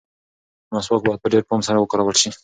[0.73, 2.29] مسواک باید په ډېر پام سره وکارول شي.